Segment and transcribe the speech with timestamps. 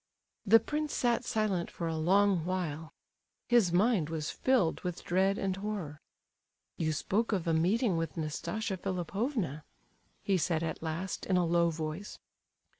[0.47, 2.91] The prince sat silent for a long while.
[3.47, 6.01] His mind was filled with dread and horror.
[6.75, 9.63] "You spoke of a meeting with Nastasia Philipovna,"
[10.23, 12.17] he said at last, in a low voice.